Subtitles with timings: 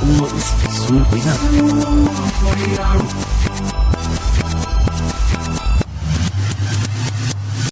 [0.00, 0.54] la uno ist
[0.86, 0.94] zu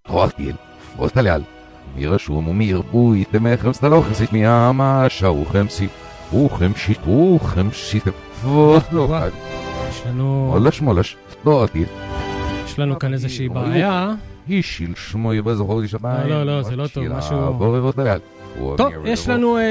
[0.09, 0.57] רועקיל,
[0.97, 1.43] פרוסטליאל,
[1.97, 5.89] מי רשום ומי ירבו יתמכם סלוחם מיאמה שאוכם סי,
[6.33, 8.09] אוכם שיט, אוכם שיט,
[8.43, 9.31] פרוסטליאל,
[9.89, 11.89] יש לנו, מולש מולש, פרוסטליאל,
[12.65, 14.15] יש לנו כאן איזושהי בעיה.
[14.51, 18.38] אישיל שמו יבזכור לי שמה, לא, לא, זה לא טוב, משהו-.
[18.77, 19.63] טוב, יש לנו אה,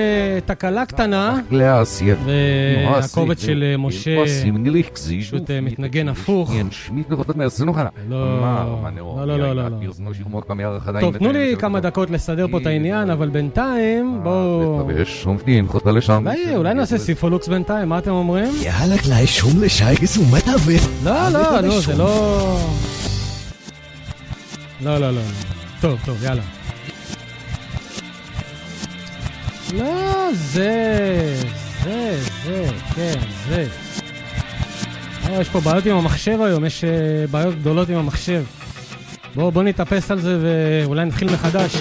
[0.45, 1.39] תקלה קטנה.
[2.25, 4.15] והקובץ של אה, משה
[5.27, 6.51] פשוט אה, מתנגן הפוך.
[8.09, 8.39] לא,
[9.25, 9.77] לא, לא, לא, לא, לא.
[11.01, 14.77] טוב, תנו לי כמה דקות לסדר פה את העניין, אבל בינתיים, בואו...
[16.55, 18.51] אולי- נעשה סיפולוקס בינתיים, מה אתם אומרים?
[18.61, 20.81] יאללה גleich שום לשייגס ומטאבט.
[21.03, 21.29] לא,
[21.61, 22.57] לא, זה לא...
[24.81, 25.11] לא, לא, לא.
[25.11, 25.21] לא.
[25.81, 26.41] טוב, טוב, יאללה.
[29.73, 31.35] לא, זה,
[31.83, 33.67] זה, זה, כן, זה.
[35.29, 36.89] אה, יש פה בעיות עם המחשב היום, יש אה,
[37.31, 38.43] בעיות גדולות עם המחשב.
[39.35, 41.75] בואו, בואו נתאפס על זה ואולי נתחיל מחדש.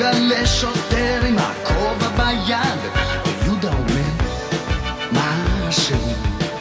[0.00, 2.78] מתגלה שוטר עם הכובע ביד
[3.42, 4.10] ויהודה אומר
[5.12, 6.12] משהו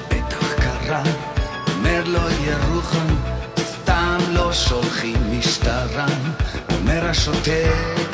[0.08, 1.04] בטח קרה?
[1.76, 3.16] אומר לו ירוחם
[3.60, 6.06] סתם לא שולחים משטרה.
[6.72, 8.09] אומר השוטר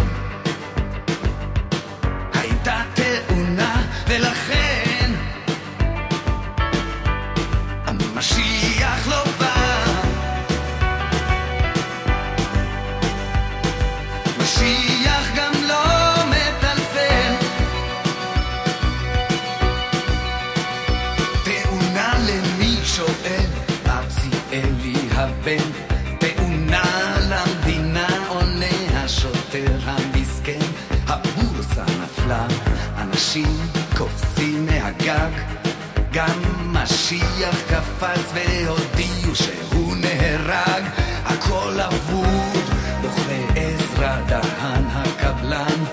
[37.16, 40.84] משיח קפץ והודיעו שהוא נהרג.
[41.26, 42.70] הכל אבוד
[43.02, 45.84] בוכה עזרא דהן הקבלן.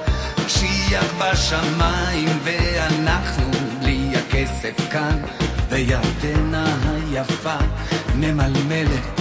[0.46, 5.18] משיח בשמיים ואנחנו בלי הכסף כאן.
[5.68, 7.56] וירדנה היפה
[8.14, 9.20] ממלמלת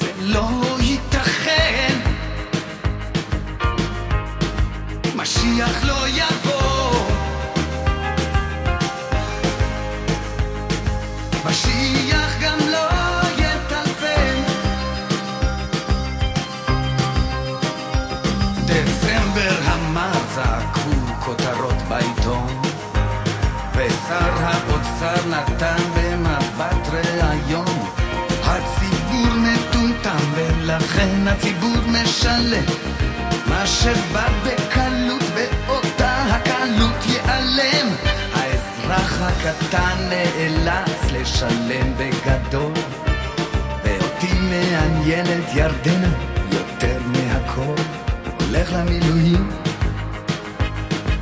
[0.00, 1.98] זה לא ייתכן.
[5.16, 6.51] משיח לא יבוא
[25.02, 27.86] השר נתן במבט ראיון.
[28.44, 32.64] הציבור מטומטם ולכן הציבור משלם.
[33.46, 37.88] מה שבא בקלות באותה הקלות ייעלם.
[38.34, 42.72] האזרח הקטן נאלץ לשלם בגדול.
[43.84, 46.12] ואותי מעניינת ירדנה
[46.52, 47.82] יותר מהכל.
[48.40, 49.50] הולך למילואים.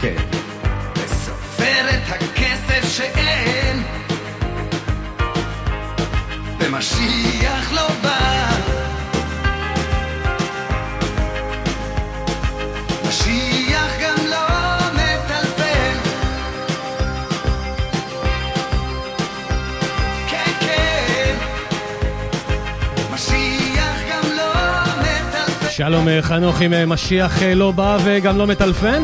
[0.01, 0.17] כן.
[0.97, 2.10] וסופר את
[2.41, 3.83] הכסף שאין.
[6.59, 8.51] ומשיח לא בא.
[13.05, 14.47] לא
[20.29, 21.35] כן כן.
[23.11, 23.17] לא
[25.71, 29.03] שלום אה, חנוך עם אה, משיח אה, לא בא וגם לא מטלפן?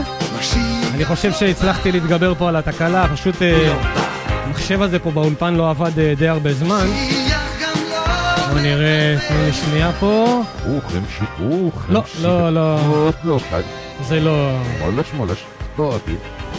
[0.96, 5.70] אני חושב שהצלחתי להתגבר פה על התקלה, פשוט אה, לא המחשב הזה פה באולפן לא
[5.70, 6.86] עבד אה, די הרבה זמן.
[8.52, 10.42] בוא נראה, תנו לי שנייה פה.
[10.66, 11.84] רוחם שיתוך.
[11.88, 12.78] לא, לא, לא,
[13.24, 13.60] לא, חד.
[14.02, 14.50] זה לא...
[14.80, 15.44] מולש מולש.
[15.78, 15.96] לא.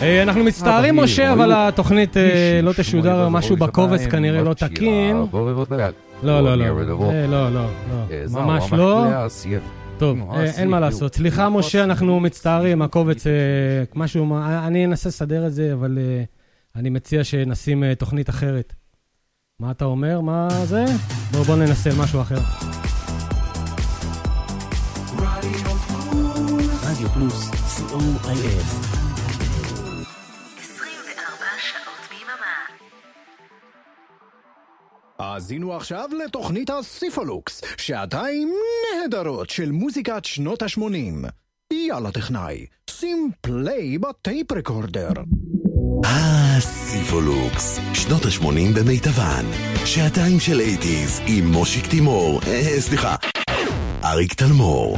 [0.01, 2.15] אה, אנחנו מצטערים, משה, אבל התוכנית
[2.63, 5.17] לא תשודר, משהו בקובץ כנראה לא תקין.
[6.23, 6.95] לא, לא, לא, לא,
[7.27, 7.65] לא, לא,
[8.29, 9.05] ממש לא.
[9.97, 10.79] טוב, אה, אין מה.
[10.79, 11.15] לעשות.
[11.15, 13.33] סליחה, משה, אנחנו מצטערים, הקובץ, אה,
[13.95, 16.23] משהו, אני אנסה לסדר את זה, אבל אה,
[16.75, 18.73] אני מציע שנשים תוכנית אחרת.
[19.59, 20.21] מה אתה אומר?
[20.21, 20.85] מה זה?
[21.31, 22.39] בואו בוא ננסה משהו אחר.
[26.83, 28.96] רדיו פלוס, co.il.
[35.19, 38.53] האזינו עכשיו לתוכנית הסיפולוקס, שעתיים
[39.01, 41.27] נהדרות של מוזיקת שנות ה-80.
[41.73, 45.11] יאללה טכנאי, שים play ב tape recorder.
[46.05, 49.45] הסיפולוקס, שנות ה-80 במיטבן.
[49.85, 53.15] שעתיים של eighties עם מושיק תימור, אה, סליחה,
[54.03, 54.97] אריק תלמור.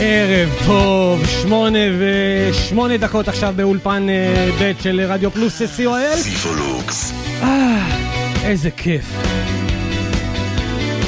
[0.00, 6.16] ערב טוב, שמונה ושמונה דקות עכשיו באולפן אה, ב' של רדיו פלוס co.il.
[6.16, 7.12] סיפולוקס.
[8.44, 9.04] איזה כיף.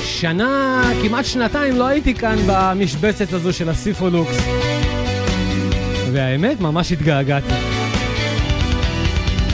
[0.04, 4.36] שנה, כמעט שנתיים לא הייתי כאן במשבצת הזו של הסיפולוקס.
[6.12, 7.54] והאמת, ממש התגעגעתי.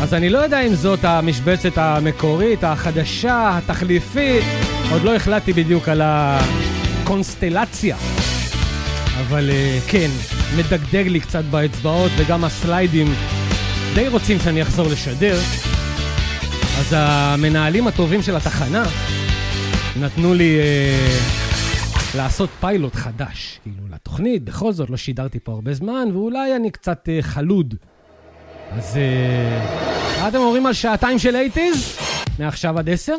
[0.00, 4.44] אז אני לא יודע אם זאת המשבצת המקורית, החדשה, התחליפית,
[4.90, 7.96] עוד לא החלטתי בדיוק על הקונסטלציה.
[9.20, 10.10] אבל אה, כן,
[10.56, 13.14] מדגדג לי קצת באצבעות וגם הסליידים
[13.94, 15.38] די רוצים שאני אחזור לשדר.
[16.78, 18.84] אז המנהלים הטובים של התחנה
[20.00, 21.18] נתנו לי אה,
[22.16, 27.08] לעשות פיילוט חדש, כאילו, לתוכנית, בכל זאת לא שידרתי פה הרבה זמן, ואולי אני קצת
[27.08, 27.74] אה, חלוד.
[28.70, 31.98] אז אה, מה אתם אומרים על שעתיים של אייטיז?
[32.38, 33.16] מעכשיו עד עשר?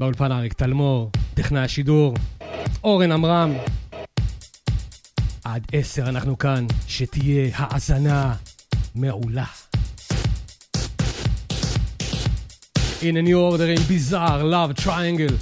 [0.00, 2.14] באולפן אריק תלמור, טכנאי השידור,
[2.84, 3.52] אורן עמרם.
[5.44, 8.34] עד עשר אנחנו כאן, שתהיה האזנה
[8.94, 9.44] מעולה.
[13.04, 15.36] In a new order in bizarre love triangle.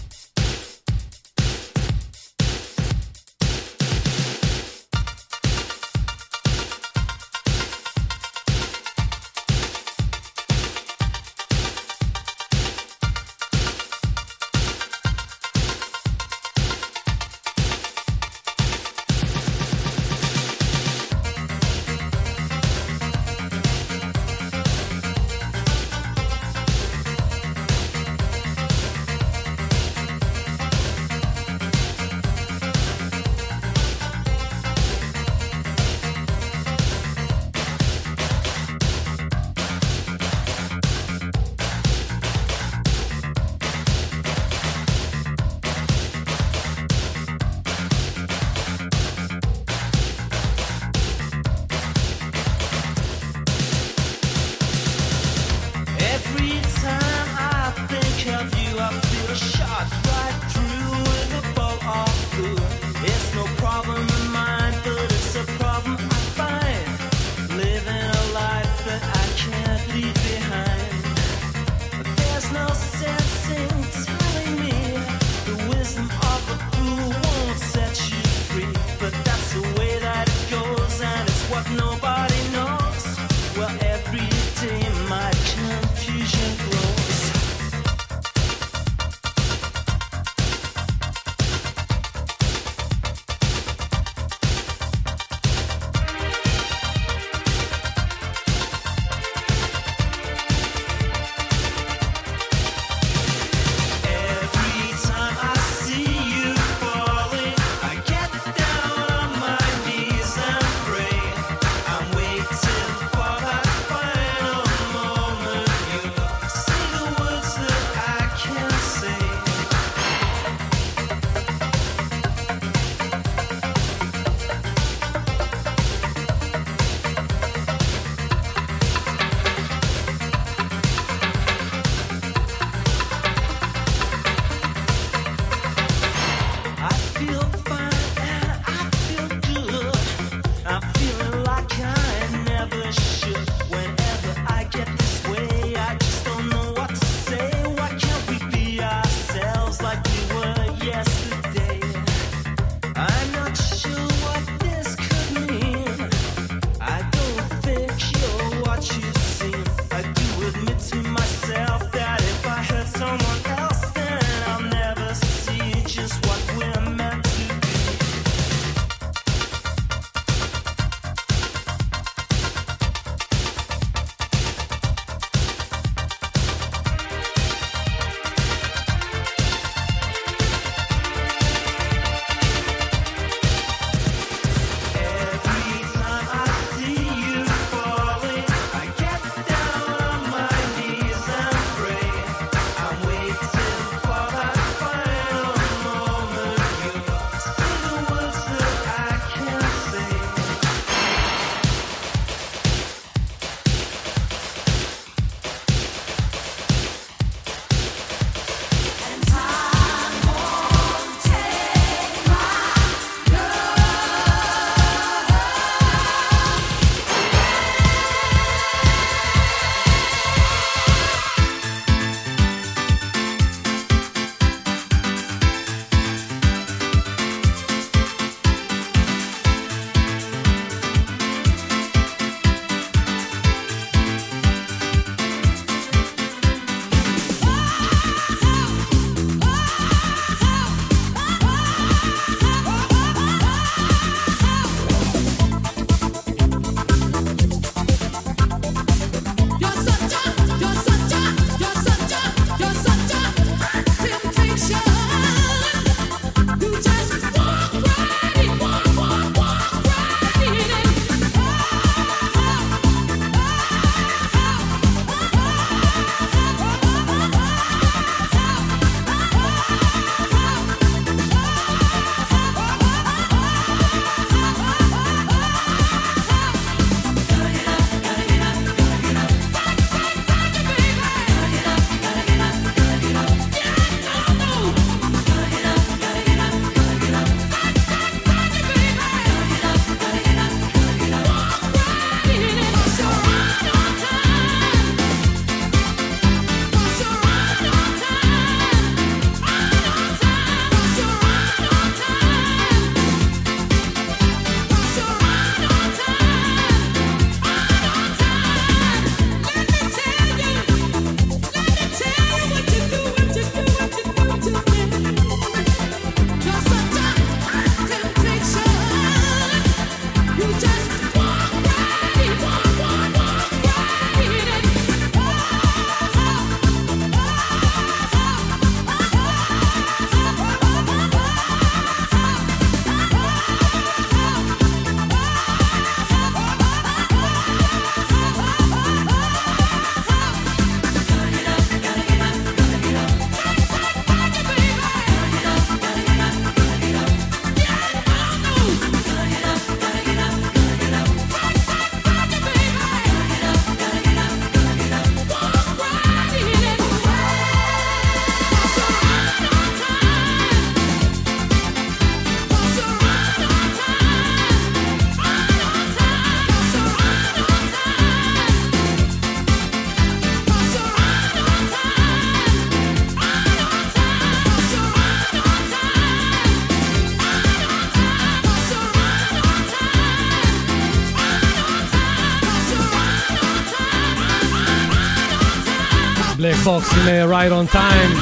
[386.65, 388.19] פוקס עם Right on Time.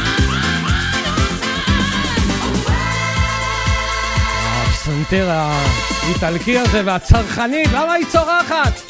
[4.43, 8.90] הפסנתר האיטלקי הזה והצרכנית, למה היא צורחת?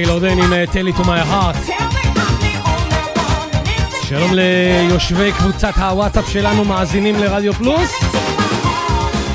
[0.00, 1.72] ירדן עם uh, Tell it to my heart.
[4.02, 7.92] שלום ליושבי קבוצת הוואטסאפ שלנו, מאזינים לרדיו פלוס.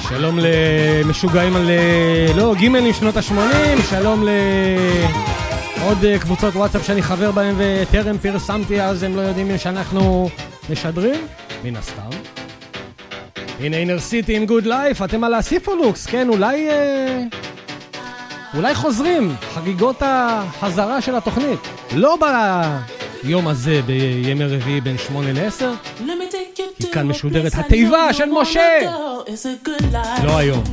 [0.09, 4.23] שלום למשוגעים על, אה, לא, גימלים שנות ה-80, שלום
[5.79, 10.29] לעוד אה, קבוצות וואטסאפ שאני חבר בהן וטרם פרסמתי, אז הם לא יודעים שאנחנו
[10.69, 11.27] משדרים,
[11.63, 12.09] מן הסתם.
[13.59, 16.69] הנה Inner City עם Good Life, אתם על הסיפולוקס, כן, אולי...
[16.69, 17.44] אה...
[18.55, 21.59] אולי חוזרים, חגיגות החזרה של התוכנית.
[21.95, 22.17] לא
[23.23, 25.71] ביום הזה, בימי רביעי בין שמונה לעשר,
[26.79, 28.79] כי כאן משודרת התיבה של משה!
[30.23, 30.63] לא היום.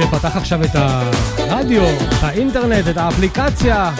[0.00, 3.90] משה פתח עכשיו את הרדיו, את האינטרנט, את האפליקציה.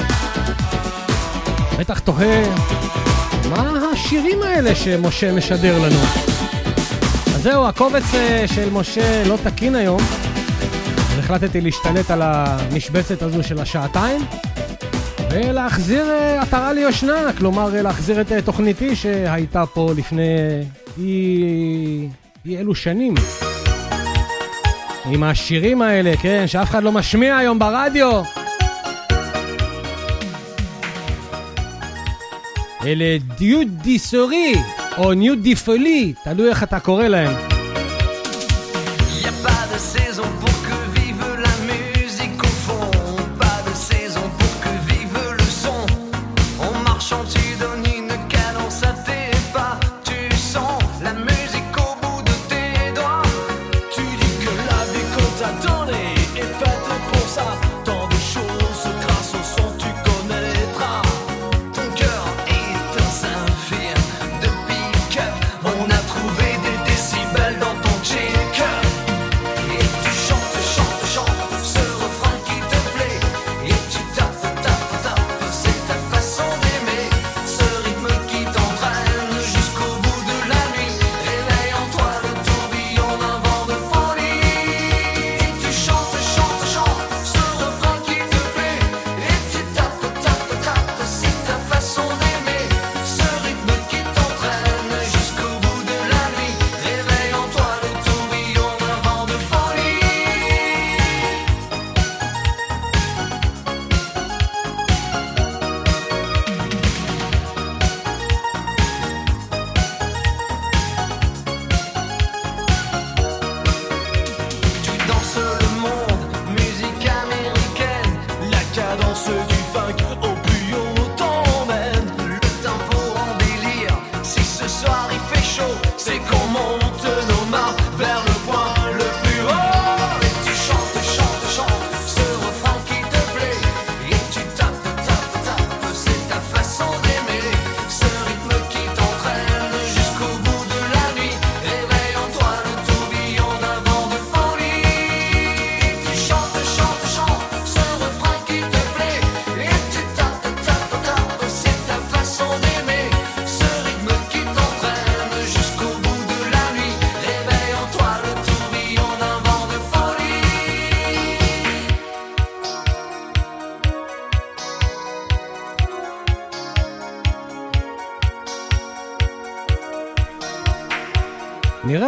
[1.79, 2.43] בטח תוהה,
[3.51, 6.01] מה השירים האלה שמשה משדר לנו?
[7.35, 10.01] אז זהו, הקובץ אה, של משה לא תקין היום.
[10.97, 14.21] אז החלטתי להשתלט על המשבצת הזו של השעתיים,
[15.31, 20.37] ולהחזיר אה, עטרה ליושנה, כלומר להחזיר את תוכניתי שהייתה פה לפני
[20.99, 22.09] אי,
[22.47, 23.15] אי אלו שנים.
[25.12, 28.23] עם השירים האלה, כן, שאף אחד לא משמיע היום ברדיו.
[32.87, 34.55] אלה דיוד דיסורי,
[34.99, 37.58] או ניו דיפולי, תלוי איך אתה קורא להם.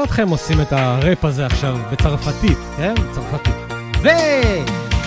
[0.09, 2.93] אתכם עושים את הראפ הזה עכשיו בצרפתית, כן?
[3.13, 3.55] צרפתית.
[4.03, 4.07] ו...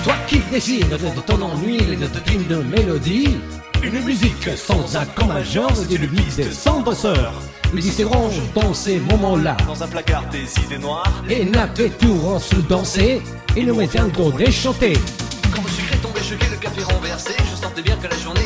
[0.04, 3.36] Toi qui désires de ton ennui et de ton de mélodie,
[3.82, 7.34] une musique sans accord majeur et le mix des cendres sœurs.
[7.74, 9.56] Ils essaieront dans ces moments-là.
[9.66, 11.22] Dans un placard des idées noires.
[11.28, 13.20] Et napper tout en sous danser.
[13.56, 14.94] Et nous mettions des chanter.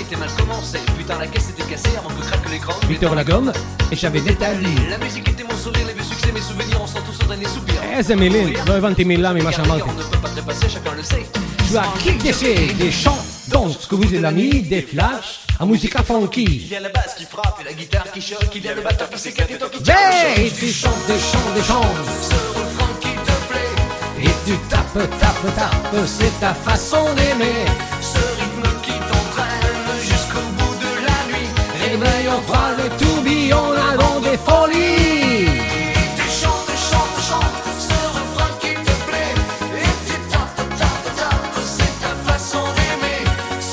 [0.08, 0.80] était mal commencée.
[0.98, 2.74] Putain, la caisse était cassée avant que craque l'écran.
[2.88, 3.52] Victor Lagorne
[3.92, 4.76] et j'avais Nathalie.
[4.90, 7.46] La musique était mon sourire, les vieux succès, mes souvenirs, on sent tous son dernier
[7.46, 7.76] soupir.
[7.98, 9.82] Eh, Zemélin, 20 000 là, mais machin mal.
[9.86, 11.26] On ne peut pas chacun le sait.
[11.68, 13.18] Tu as kick des des chants,
[13.50, 15.42] danse, que vous et l'ami, des flashs.
[15.60, 16.44] En musique à funky.
[16.44, 18.48] Il y a la basse qui frappe et la guitare qui choque.
[18.56, 21.54] Il y a le batteur qui s'éclate et toi qui Mais tu chantes, des chants,
[21.56, 21.82] des chants.
[22.22, 24.24] Ce qui te plaît.
[24.24, 25.96] Et tu tapes, tapes, tapes.
[26.06, 27.66] C'est ta façon d'aimer.
[31.97, 31.97] nuit.
[31.97, 35.49] Réveille en toi le tourbillon avant des folies.
[36.19, 39.35] Tu chantes, chantes, chantes, ce refrain qui te plaît.
[39.85, 43.21] Et tu tapes, tapes, tapes, c'est ta façon d'aimer.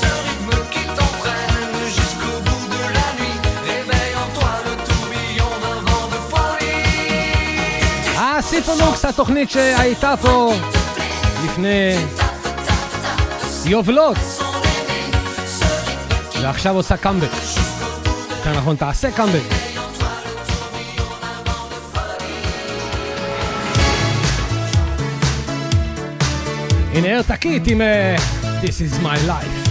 [0.00, 3.38] Ce rythme qui t'entraîne jusqu'au bout de la nuit.
[3.70, 6.70] Réveille en toi le tourbillon d'un vent de folie.
[8.18, 10.54] הסיפונוקס, התוכנית שהייתה פה
[11.44, 11.96] לפני
[13.64, 14.16] יובלות,
[16.42, 17.28] ועכשיו עושה קאמבק.
[18.45, 19.41] יותר נכון, תעשה קאמבק.
[26.93, 28.15] הנה הרתקית עם אה,
[28.61, 29.64] This is my life.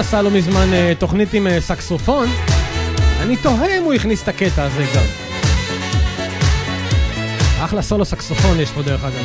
[0.00, 2.28] עשה לא מזמן אה, תוכנית עם אה, סקסופון.
[3.20, 5.04] אני תוהה אם הוא הכניס את הקטע הזה גם.
[7.64, 9.24] אחלה סולו סקסופון יש פה דרך אגב.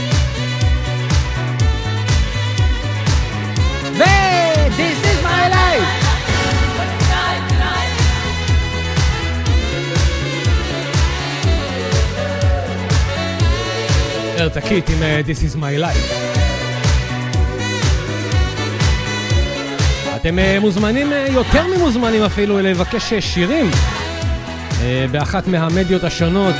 [3.98, 6.06] ו-This is my life!
[14.40, 16.45] ארתקית עם This is my life.
[20.26, 23.72] אתם אה, מוזמנים, אה, יותר ממוזמנים אפילו, לבקש אה, שירים
[25.12, 26.56] באחת מהמדיות השונות.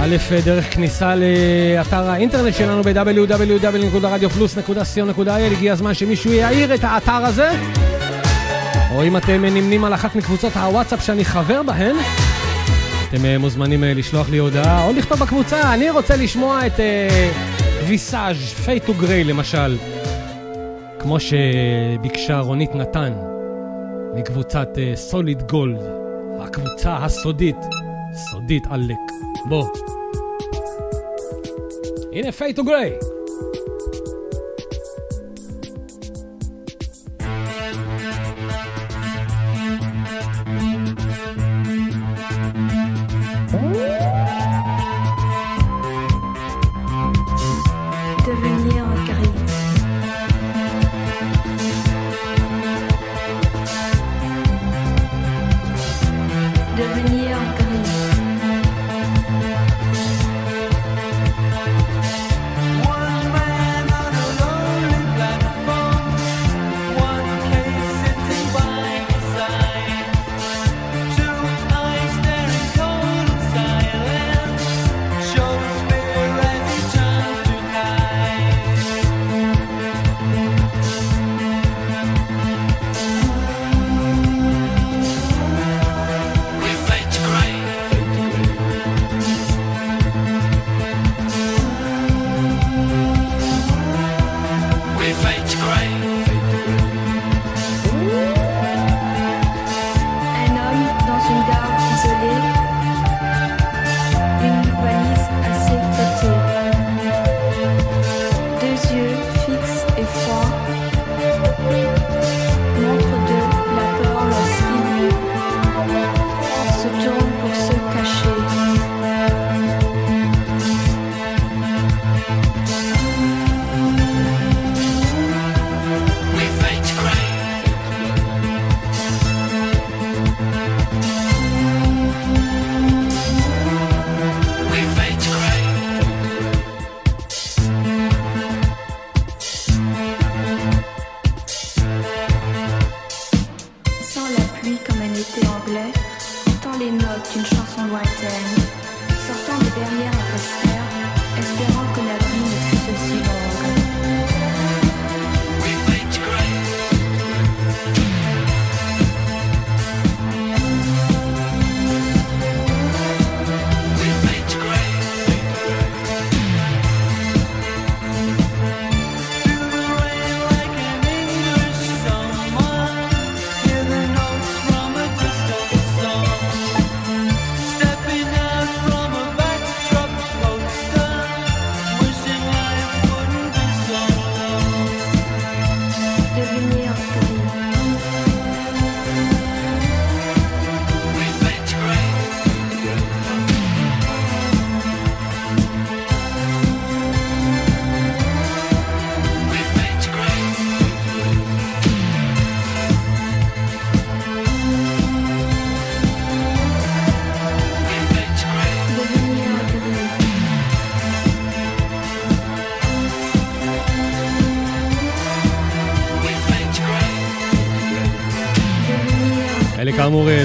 [0.00, 7.50] א', דרך כניסה לאתר האינטרנט שלנו ב-www.radioplus.co.il הגיע הזמן שמישהו יעיר את האתר הזה.
[8.90, 11.96] או אם אתם נמנים על אחת מקבוצות הוואטסאפ שאני חבר בהן,
[13.08, 16.80] אתם מוזמנים לשלוח לי הודעה או לכתוב בקבוצה, אני רוצה לשמוע את
[17.86, 19.76] ויסאז' פיי טו גריי למשל,
[21.06, 23.12] כמו שביקשה רונית נתן
[24.14, 25.80] מקבוצת סוליד גולד,
[26.40, 27.56] הקבוצה הסודית,
[28.12, 28.96] סודית עלק.
[29.48, 29.66] בוא.
[32.12, 32.64] הנה פיי טו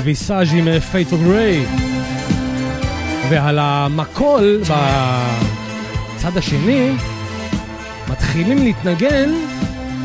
[0.04, 1.66] Visage עם Fade to Grey.
[3.30, 6.92] ועל הרמקול בצד השני
[8.10, 9.30] מתחילים להתנגן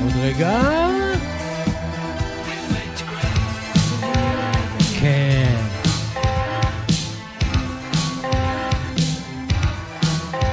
[0.03, 0.61] עוד רגע.
[5.01, 5.55] כן.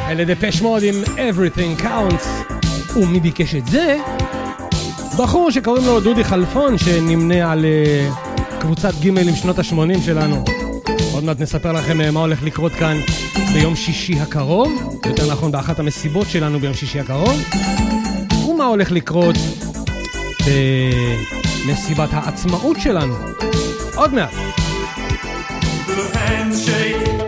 [0.08, 2.54] אלה Depeche Mode עם Everything Counts.
[2.98, 3.98] ומי ביקש את זה?
[5.18, 8.10] בחור שקוראים לו דודי חלפון, שנמנה על אה,
[8.64, 10.44] קבוצת ג' עם שנות ה-80 שלנו.
[11.14, 12.98] עוד מעט נספר לכם אה, מה הולך לקרות כאן
[13.54, 17.42] ביום שישי הקרוב, יותר נכון באחת המסיבות שלנו ביום שישי הקרוב,
[18.50, 19.36] ומה הולך לקרות
[21.68, 23.16] מסיבת העצמאות שלנו.
[23.96, 24.34] עוד מעט.
[25.88, 27.23] The handshake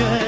[0.00, 0.27] ocean.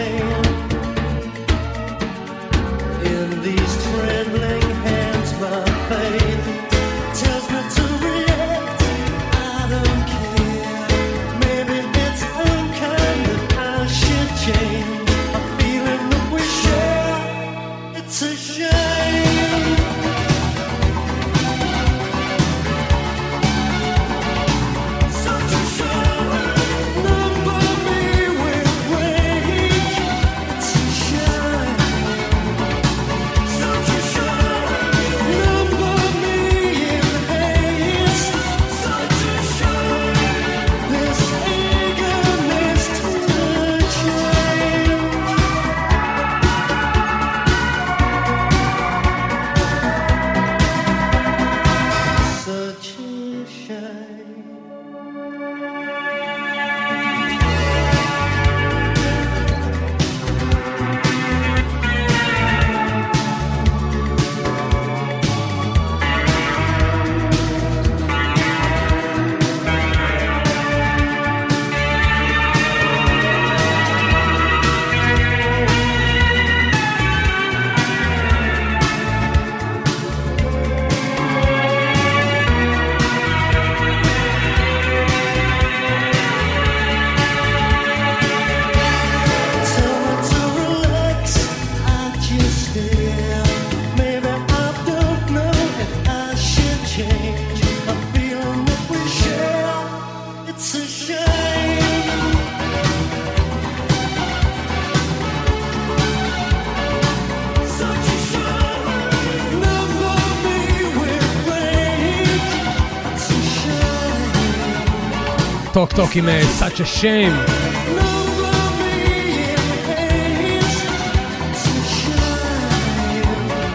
[115.90, 117.50] Talk Talk עם אה, a shame.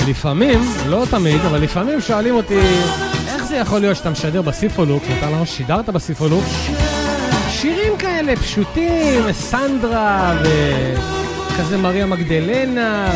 [0.08, 2.60] לפעמים, לא תמיד, אבל לפעמים שואלים אותי,
[3.28, 6.44] איך זה יכול להיות שאתה משדר בסיפולוק, ואתה לא שידרת בסיפולוק,
[7.50, 13.12] שירים כאלה פשוטים, סנדרה, וכזה Maria Magdalena,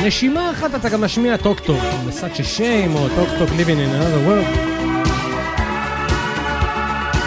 [0.00, 1.80] ובנשימה אחת אתה גם משמיע Talk Talk,
[2.20, 4.69] a shame, או Talk Talk living in another world.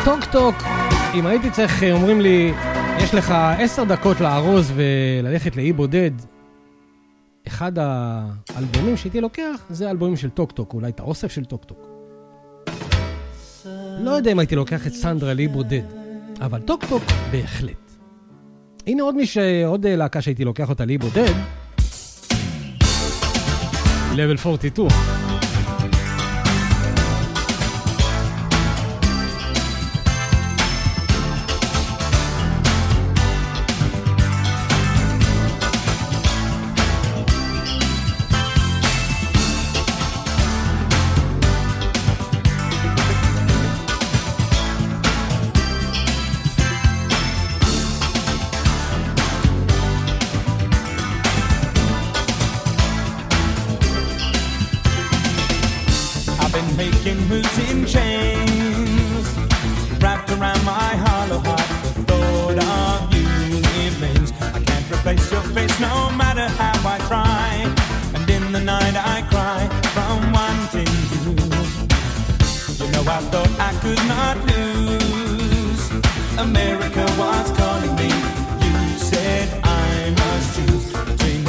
[0.05, 0.55] Talk Talk,
[1.13, 2.53] אם הייתי צריך, אומרים לי,
[2.97, 6.11] יש לך עשר דקות לארוז וללכת לאי בודד,
[7.47, 11.87] אחד האלבומים שהייתי לוקח זה האלבומים של Talk Talk, אולי את האוסף של Talk Talk.
[13.99, 15.83] לא יודע אם הייתי לוקח את סנדרה לאי בודד,
[16.41, 17.91] אבל Talk Talk בהחלט.
[18.87, 19.37] הנה עוד מיש...
[19.65, 21.33] עוד להקה שהייתי לוקח אותה לאי בודד.
[24.13, 25.12] level 42.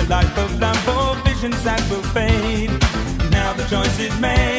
[0.08, 2.70] life of love Lambo visions that will fade.
[3.30, 4.53] Now the choice is made.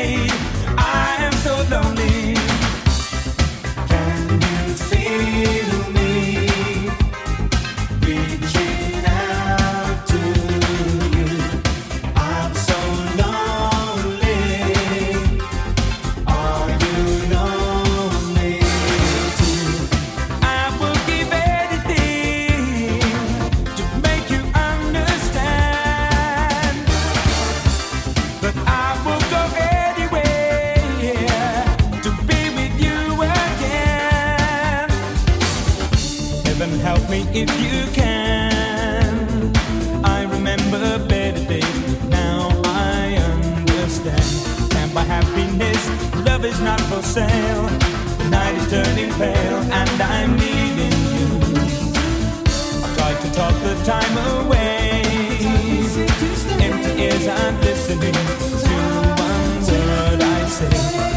[57.97, 60.75] one word I say.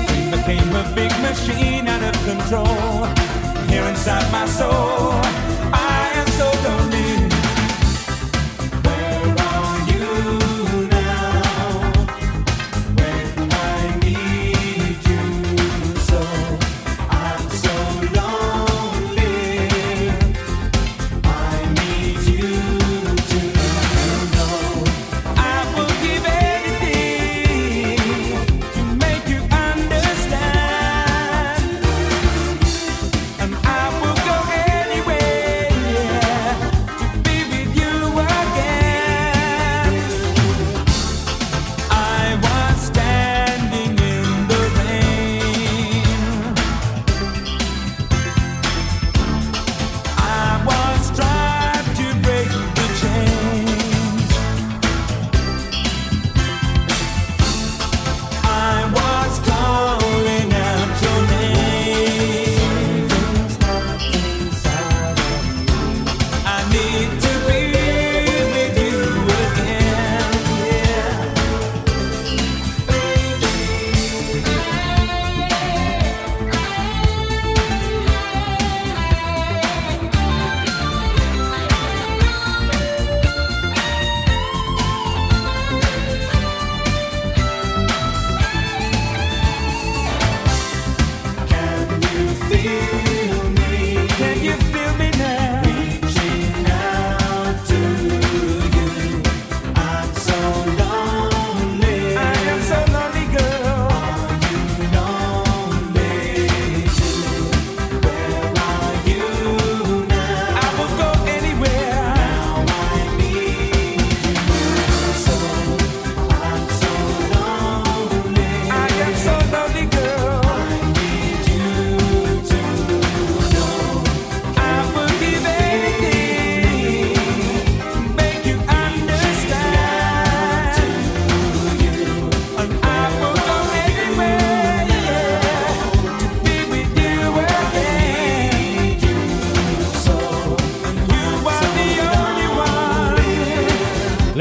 [0.09, 3.07] We became a big machine out of control.
[3.69, 5.13] Here inside my soul,
[5.73, 6.49] I am so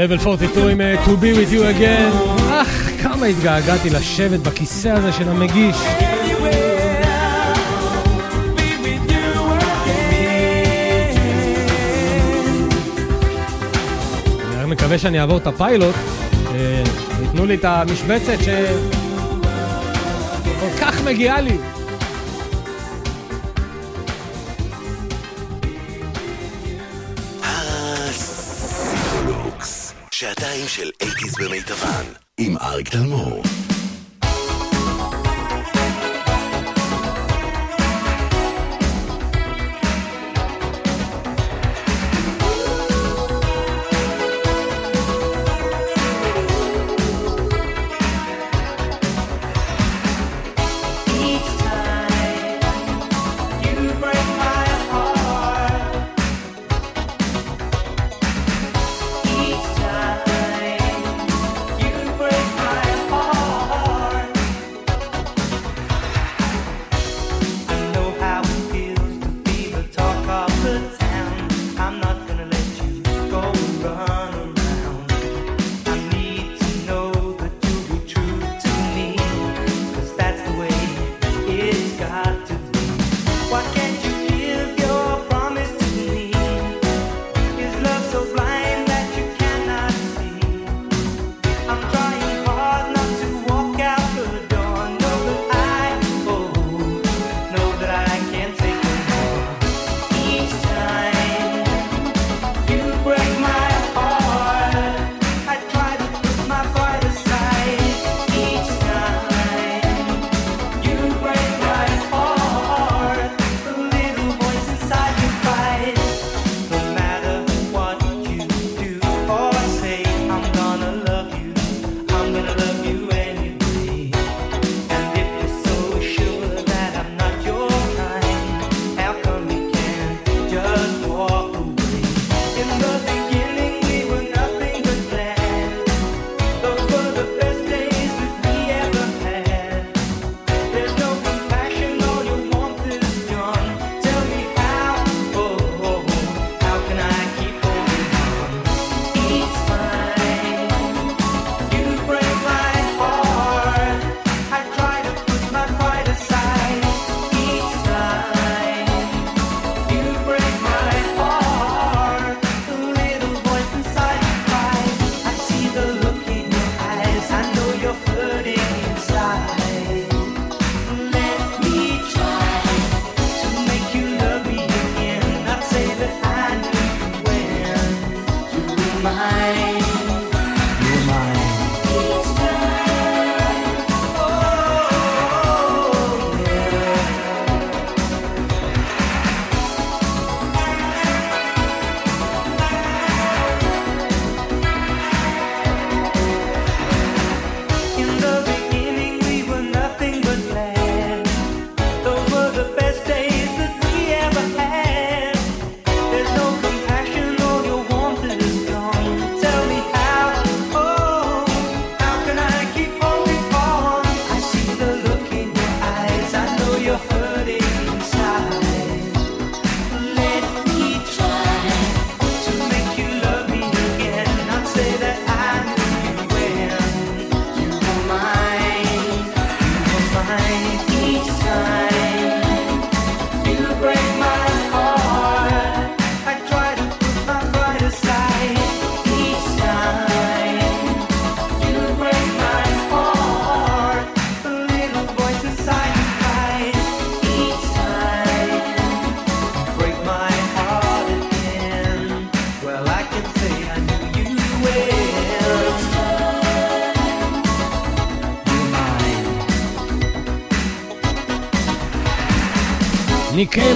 [0.08, 2.12] לבל 42 עם אה, To be with you again.
[2.52, 5.76] אך, כמה התגעגעתי לשבת בכיסא הזה של המגיש.
[14.46, 15.94] אני רק מקווה שאני אעבור את הפיילוט,
[16.54, 16.82] אה,
[17.22, 18.60] ייתנו לי את המשבצת שכל
[20.80, 21.58] כך מגיעה לי.
[30.58, 32.04] הקטעים של 80's במיטבן,
[32.38, 33.42] עם אריק תלמור.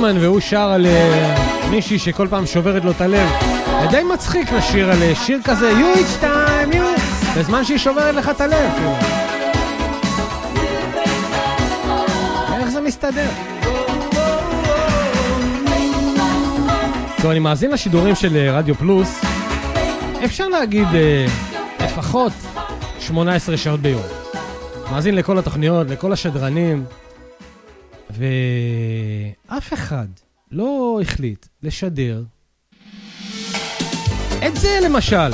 [0.03, 3.29] גרמן, והוא שר על אה, מישהי שכל פעם שוברת לו את הלב.
[3.83, 6.87] זה די מצחיק לשיר על אה, שיר כזה, יו איץ' טיים, יו,
[7.37, 8.71] בזמן שהיא שוברת לך את הלב.
[8.75, 8.93] כאילו.
[12.61, 13.29] איך זה מסתדר?
[17.23, 19.21] טוב, אני מאזין לשידורים של אה, רדיו פלוס.
[20.25, 20.89] אפשר להגיד
[21.81, 22.33] לפחות
[23.01, 24.03] 18 שעות ביום.
[24.93, 26.85] מאזין לכל התוכניות, לכל השדרנים.
[28.13, 30.07] ואף אחד
[30.51, 32.23] לא החליט לשדר
[34.47, 35.31] את זה למשל.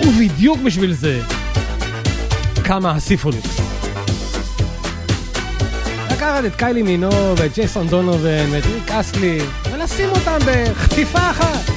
[0.00, 1.20] ובדיוק בשביל זה
[2.64, 3.60] קמה הסיפוניקס.
[6.10, 9.38] לקחת את קיילי מינו ואת ג'ייסון דונובן ואת ריק אסלי
[9.72, 11.73] ולשים אותם בחטיפה אחת.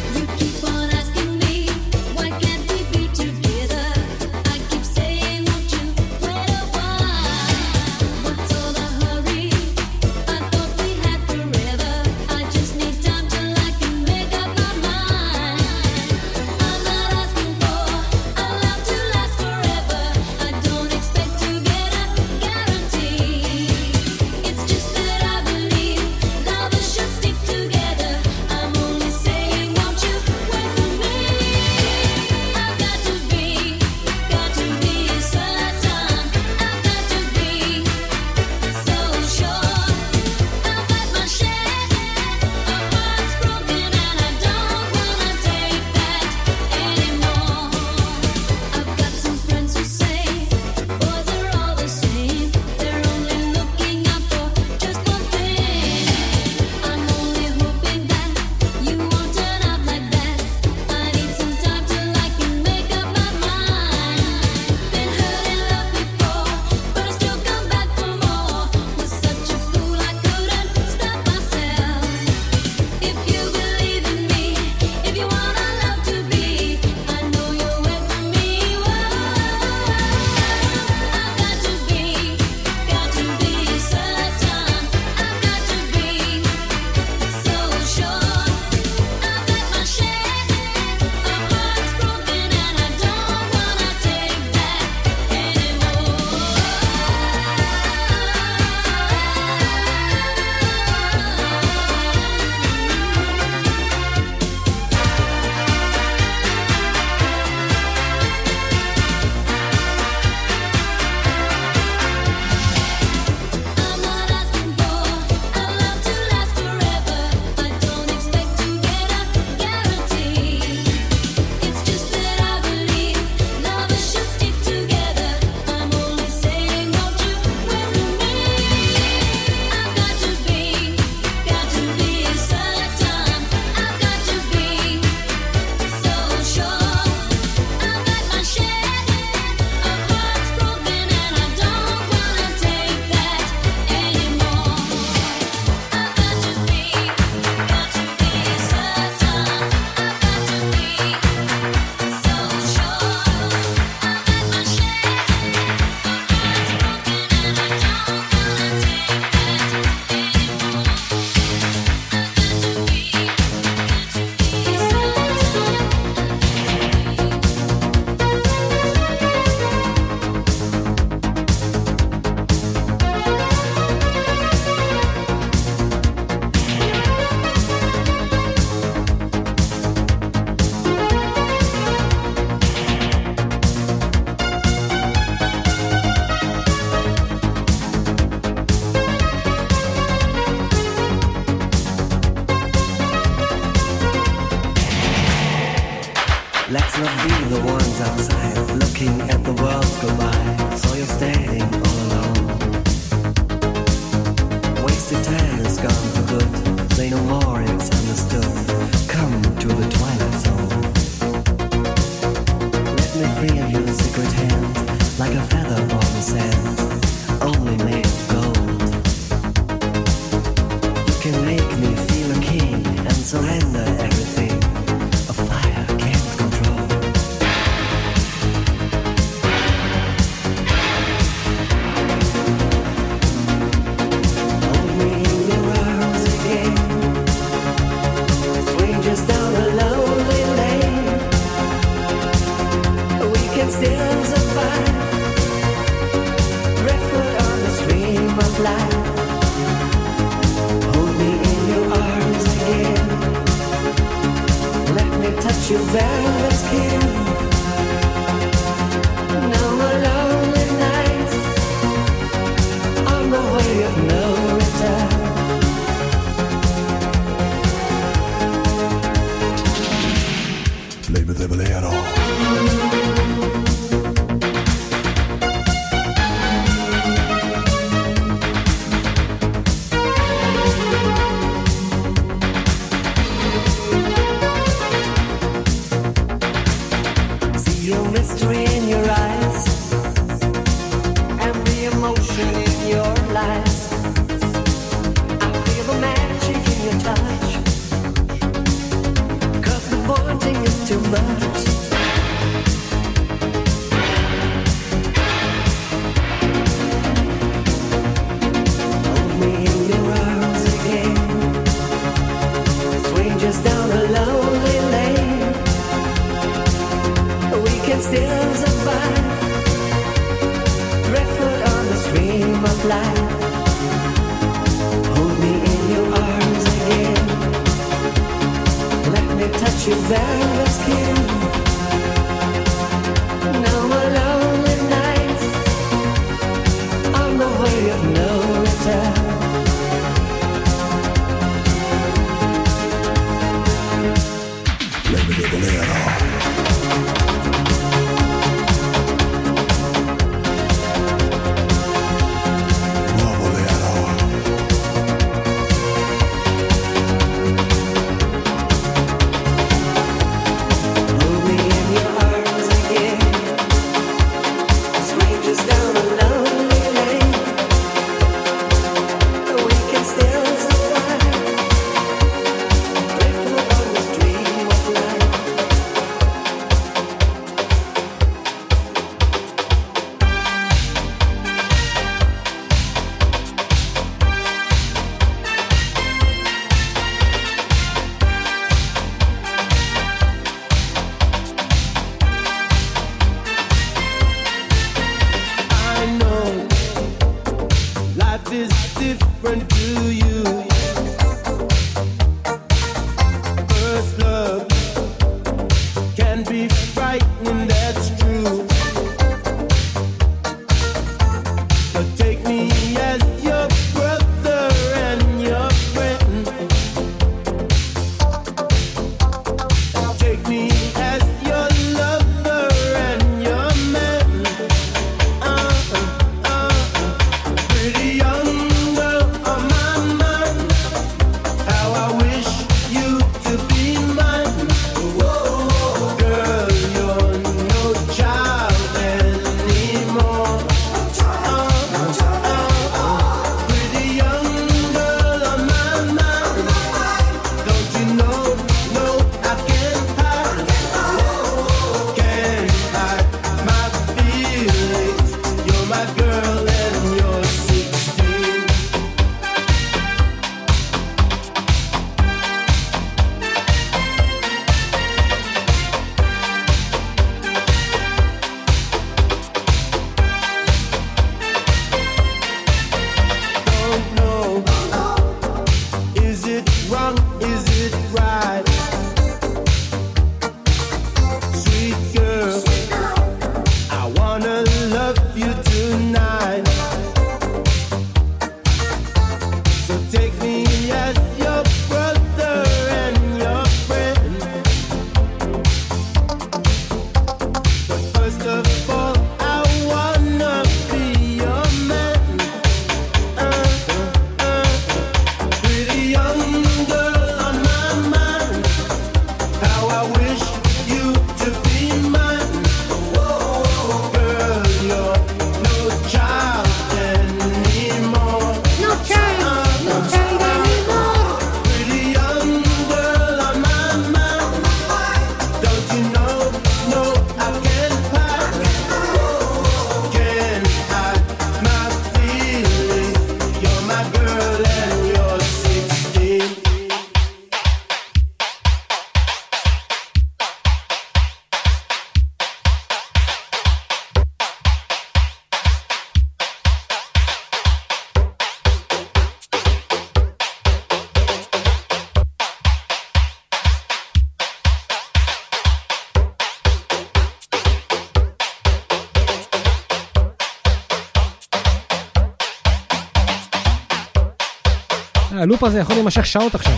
[565.47, 566.74] ה loop הזה יכול להימשך שעות עכשיו.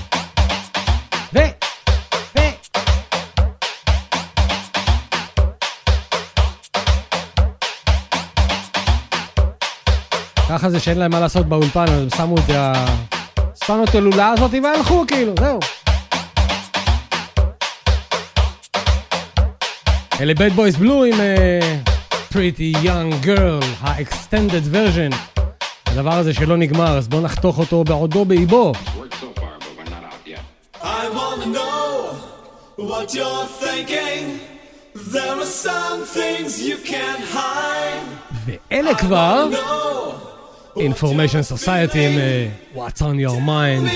[1.34, 1.40] ו...
[2.36, 2.40] ו...
[10.50, 12.86] ככה זה שאין להם מה לעשות באולפן, אז הם שמו את ה...
[13.66, 15.60] שמו את הלולאה הזאת והלכו כאילו, זהו.
[20.22, 21.78] אלה Bad Boys Blue עם אה,
[22.34, 25.29] Pretty young girl, ה-extended version.
[26.00, 28.74] הדבר הזה שלא נגמר, אז בואו נחתוך אותו בעודו באיבו.
[38.72, 39.47] ואלה כבר
[40.76, 43.89] Information Society עם uh, What's on your mind.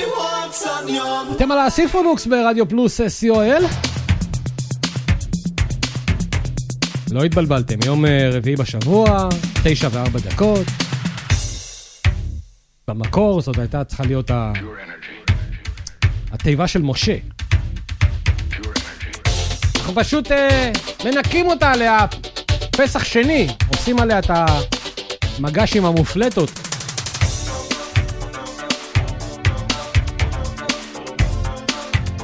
[1.35, 3.63] אתם על הסיפונוקס ברדיו פלוס אה, COL?
[7.11, 9.29] לא התבלבלתם, יום אה, רביעי בשבוע,
[9.63, 10.67] תשע וארבע דקות.
[12.87, 14.51] במקור זאת הייתה צריכה להיות ה...
[16.31, 17.15] התיבה של משה.
[19.77, 20.71] אנחנו פשוט אה,
[21.05, 22.05] מנקים אותה עליה
[22.71, 26.51] פסח שני, עושים עליה את המגש עם המופלטות.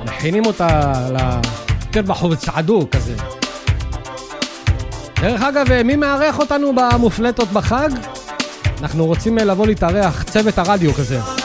[0.06, 3.16] מכינים אותה לטבח וצעדו כזה.
[5.22, 7.90] דרך אגב, אה, מי מארח אותנו במופלטות בחג?
[8.82, 11.39] אנחנו רוצים אה, לבוא להתארח, צוות הרדיו כזה.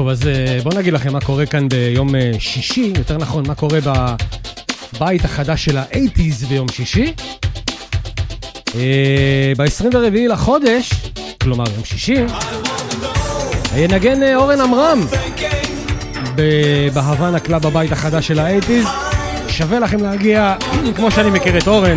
[0.00, 3.54] טוב, אז אה, בואו נגיד לכם מה קורה כאן ביום אה, שישי, יותר נכון, מה
[3.54, 7.12] קורה בבית החדש של ה eighties ביום שישי.
[9.56, 10.90] ב-24 לחודש,
[11.42, 12.16] כלומר יום שישי,
[13.76, 15.06] ינגן אה, אורן עמרם
[16.34, 18.86] ב- ב Havana Club בבית החדש של ה eighties.
[19.48, 20.54] שווה לכם להגיע,
[20.96, 21.96] כמו שאני מכיר את אורן,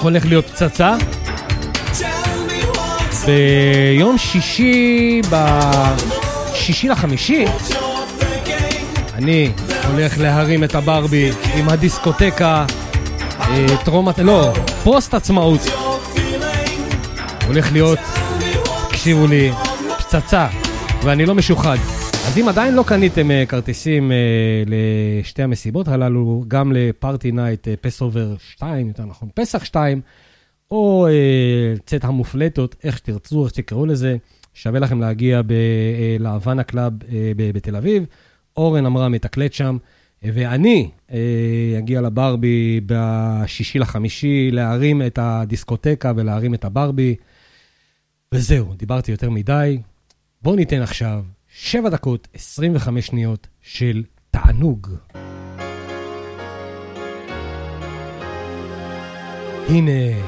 [0.00, 0.96] הולך להיות פצצה.
[3.26, 5.20] ביום שישי,
[6.66, 7.44] בשישי לחמישי,
[9.14, 9.52] אני
[9.92, 12.66] הולך להרים את הברבי עם הדיסקוטקה
[13.40, 14.52] אה, טרום, לא,
[14.84, 15.60] פוסט עצמאות.
[17.46, 17.98] הולך להיות,
[18.88, 19.50] תקשיבו לי,
[19.98, 20.48] פצצה,
[21.02, 21.76] ואני לא משוחד.
[22.26, 24.16] אז אם עדיין לא קניתם אה, כרטיסים אה,
[24.66, 30.00] לשתי המסיבות הללו, גם ל Party Night Passover 2, יותר נכון, פסח 2,
[30.70, 31.06] או
[31.86, 34.16] צאת המופלטות, איך שתרצו, איך שתקראו לזה,
[34.56, 38.04] שווה לכם להגיע ב- אה, club אה, בתל אביב.
[38.56, 39.76] אורן עמרם מתקלט שם,
[40.22, 41.18] ואני אה,
[41.78, 47.14] אגיע לברבי בשישי לחמישי להרים את הדיסקוטקה ולהרים את הברבי.
[48.34, 49.78] וזהו, דיברתי יותר מדי.
[50.42, 54.88] בואו ניתן עכשיו 7 דקות 25 שניות של תענוג.
[59.68, 60.22] הנה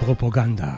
[0.00, 0.74] פרופוגנדה.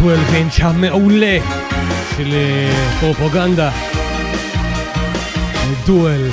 [0.00, 1.38] ה-12 אינץ' המעולה
[2.16, 3.70] של אה, פרופוגנדה.
[5.86, 6.30] דואל.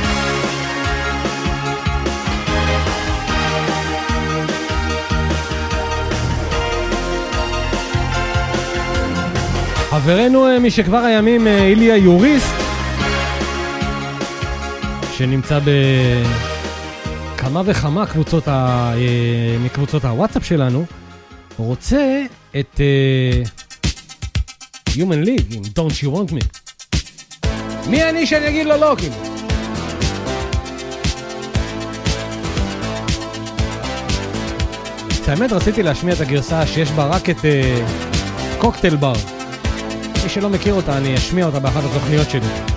[9.90, 12.56] חברנו אה, משכבר הימים, אה, איליה יוריסט,
[15.18, 15.60] שנמצא
[17.36, 18.94] בכמה וכמה קבוצות ה...
[19.66, 20.86] מקבוצות הוואטסאפ שלנו,
[21.58, 22.24] רוצה
[22.60, 22.82] את
[24.98, 26.46] Human League עם Don't You Want Me.
[27.90, 29.16] מי אני שאני אגיד לו לא, כאילו?
[35.24, 37.46] את האמת רציתי להשמיע את הגרסה שיש בה רק את uh,
[38.58, 39.14] קוקטייל בר.
[40.24, 42.77] מי שלא מכיר אותה, אני אשמיע אותה באחת התוכניות שלי.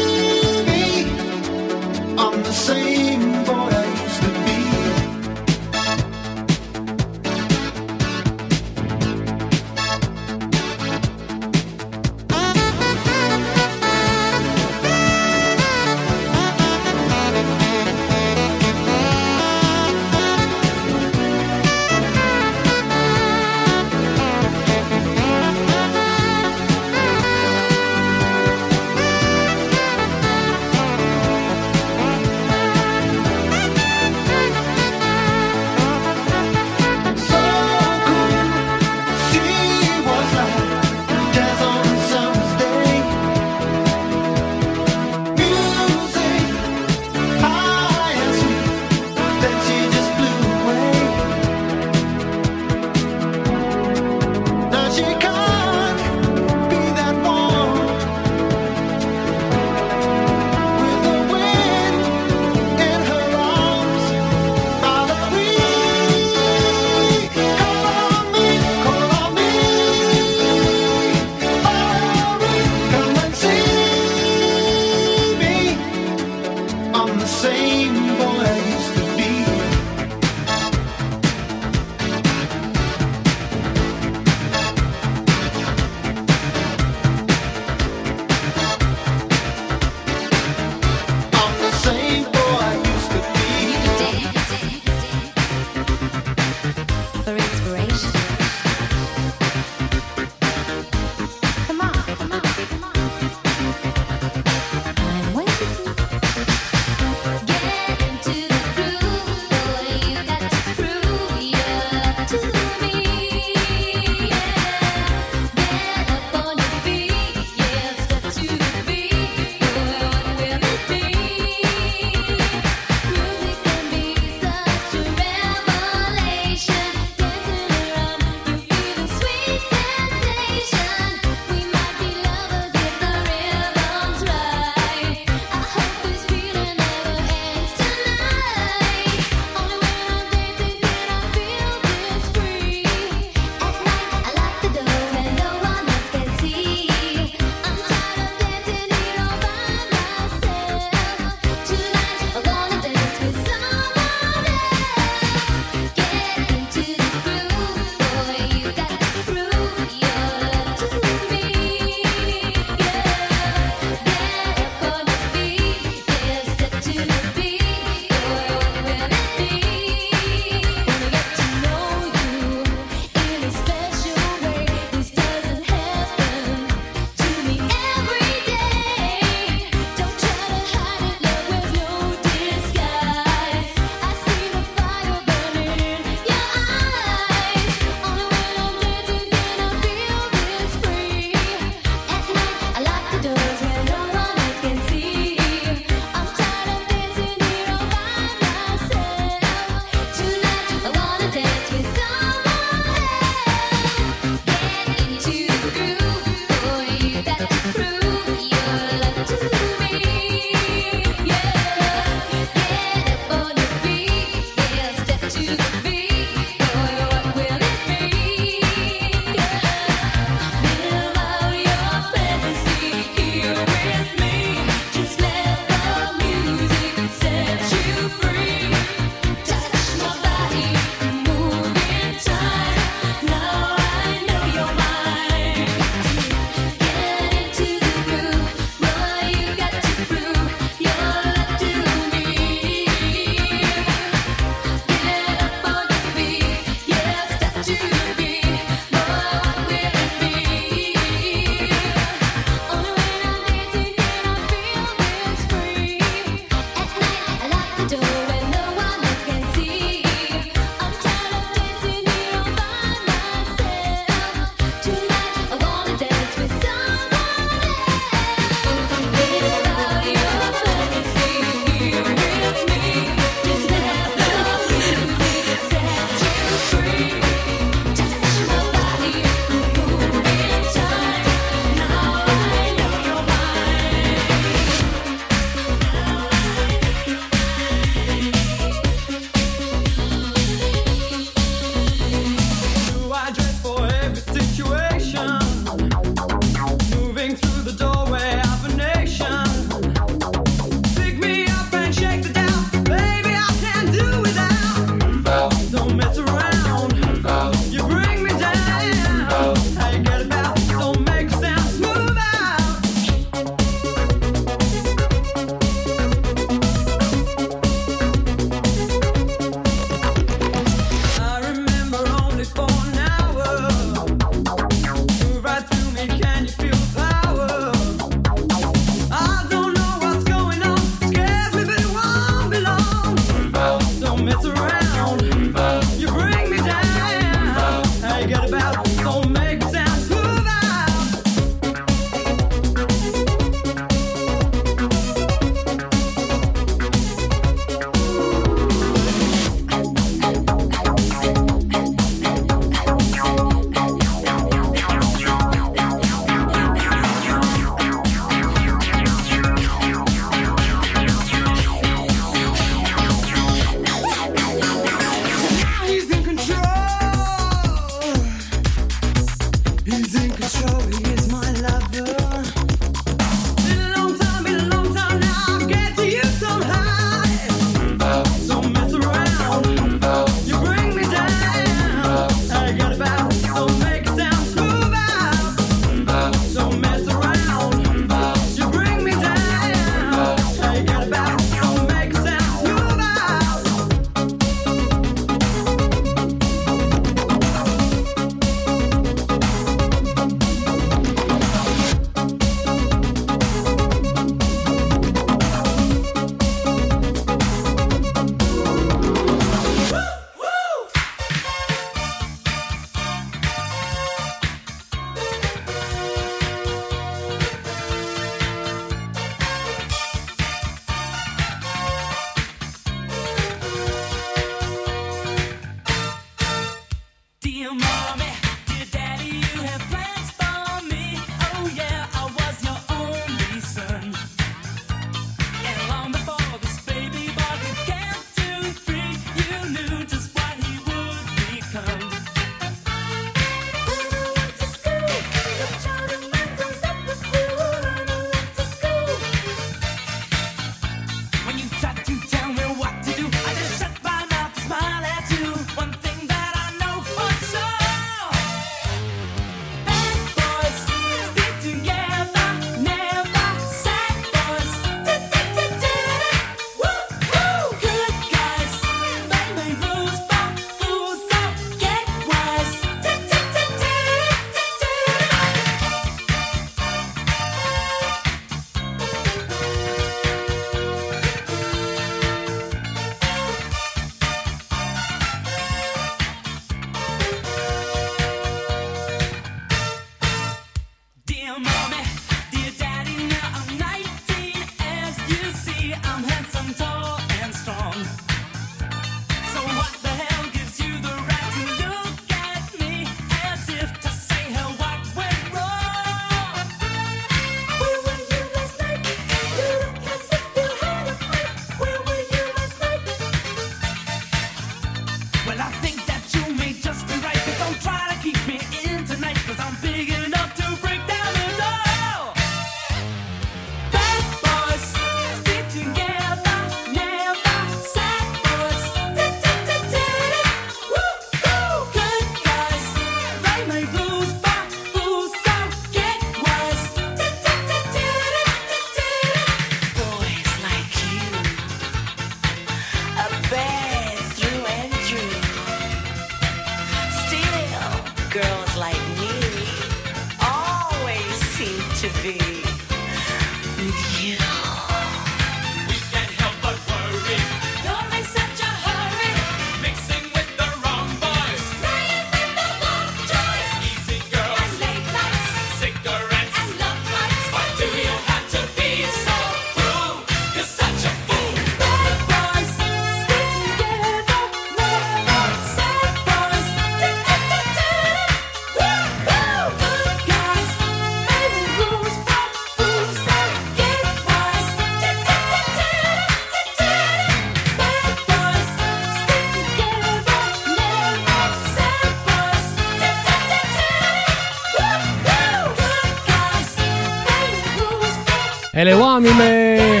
[598.82, 600.00] אלה וואם עם אה,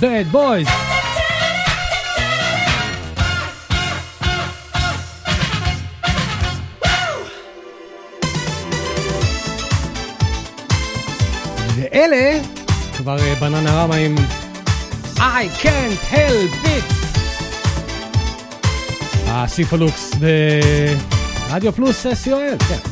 [0.00, 0.66] דד בויז.
[11.76, 12.38] ואלה
[12.96, 14.14] כבר אה, בננה רמה עם
[15.16, 16.94] I can't help it.
[19.26, 20.14] הסיפולוקס
[21.48, 22.91] ברדיו פלוס אה, סיואל, כן.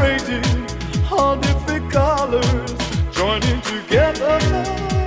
[0.00, 2.72] On all different colors
[3.12, 4.99] joining together now.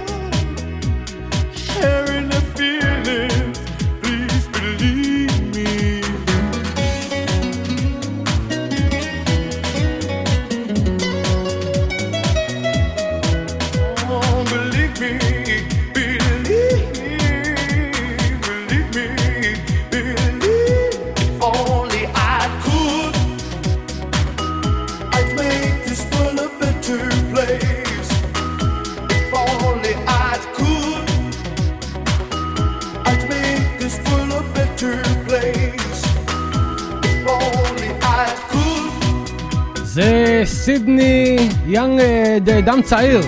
[40.66, 41.38] סידני
[41.68, 43.22] יאנג אה, דם צעיר,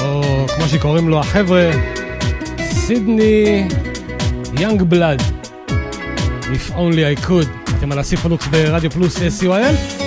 [0.00, 0.22] או
[0.56, 1.70] כמו שקוראים לו החבר'ה,
[2.70, 3.68] סידני
[4.60, 5.22] יאנג בלאד.
[6.42, 7.72] If only I could.
[7.78, 10.02] אתם על הסיפונוקס ברדיו פלוס אה, SUIL.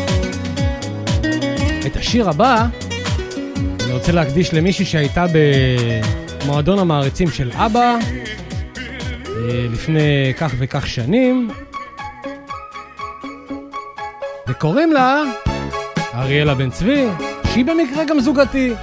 [1.87, 2.65] את השיר הבא
[3.83, 5.25] אני רוצה להקדיש למישהי שהייתה
[6.43, 7.95] במועדון המעריצים של אבא
[9.27, 11.49] אה, לפני כך וכך שנים.
[14.47, 15.23] וקוראים לה...
[16.15, 17.05] אריאלה בן צבי,
[17.53, 18.73] שהיא במקרה גם זוגתי.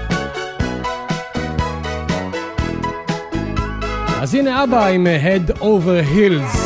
[4.21, 6.59] אז הנה אבא עם Head Over Hills.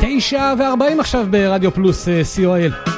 [0.00, 2.95] תשע וארבעים עכשיו ברדיו פלוס אה, uh, co.il.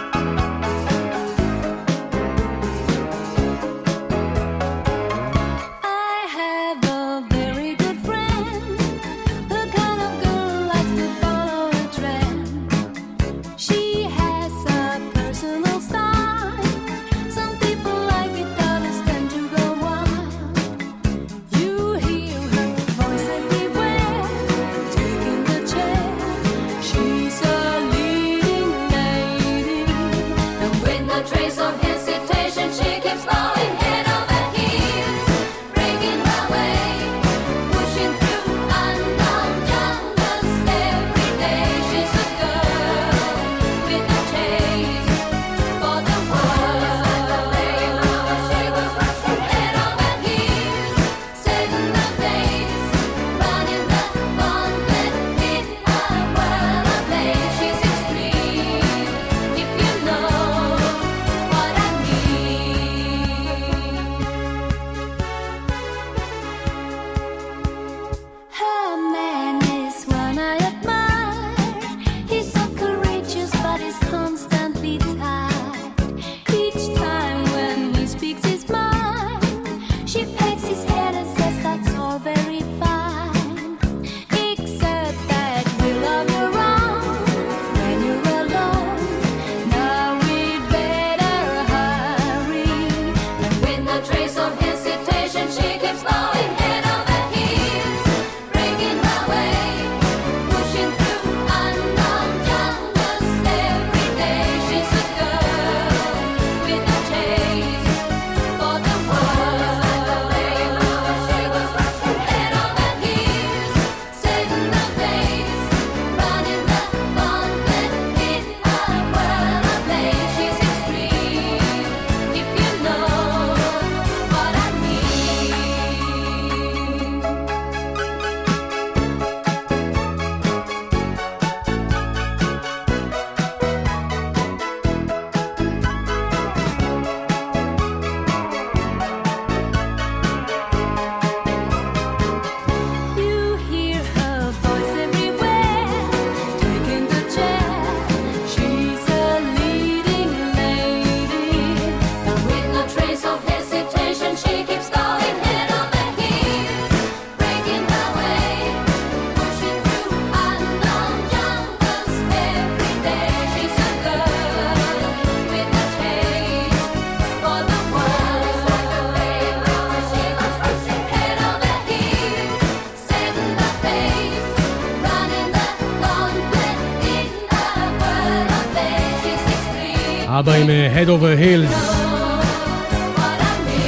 [180.98, 181.98] Head over Hills.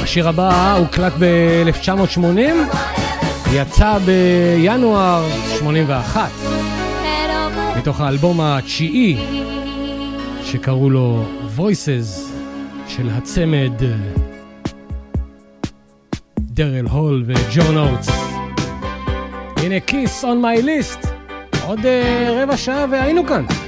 [0.03, 2.75] השיר הבא הוקלט ב-1980,
[3.53, 5.29] יצא בינואר
[5.59, 6.29] 81,
[7.77, 9.17] מתוך האלבום התשיעי,
[10.43, 11.23] שקראו לו
[11.57, 12.31] Voices
[12.87, 13.73] של הצמד
[16.39, 18.09] דרל הול וג'ון אוטס.
[19.57, 21.07] הנה כיס on my list,
[21.67, 23.60] עוד uh, רבע שעה והיינו כאן.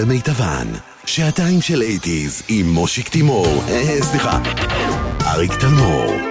[0.00, 0.66] במיטבן.
[1.06, 4.38] שעתיים של אייטיז עם מושיק תימור, אה, סליחה,
[5.26, 6.29] אריק תלמור.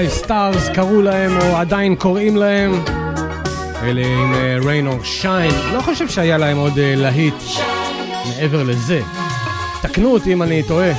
[0.00, 2.84] Five Stars קראו להם, או עדיין קוראים להם.
[3.82, 5.50] אלה עם Rain or Shine.
[5.72, 7.34] לא חושב שהיה להם עוד אה, להיט
[8.28, 9.00] מעבר לזה.
[9.82, 10.92] תקנו אותי אם אני טועה.